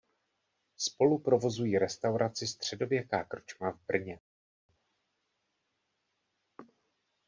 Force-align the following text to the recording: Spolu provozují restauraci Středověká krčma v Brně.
Spolu 0.77 1.19
provozují 1.19 1.77
restauraci 1.77 2.47
Středověká 2.47 3.23
krčma 3.23 3.71
v 3.71 3.79
Brně. 3.87 4.19